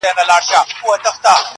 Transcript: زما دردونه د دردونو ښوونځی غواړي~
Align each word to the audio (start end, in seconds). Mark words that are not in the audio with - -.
زما 0.03 0.11
دردونه 0.11 0.37
د 0.37 0.41
دردونو 0.41 0.77
ښوونځی 0.79 1.11
غواړي~ 1.23 1.47